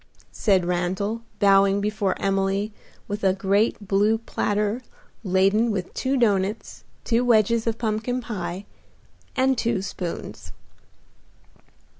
[0.31, 2.73] said Randal, bowing before Emily
[3.07, 4.81] with a great blue platter
[5.23, 8.65] laden with two doughnuts, two wedges of pumpkin pie
[9.35, 10.53] and two spoons.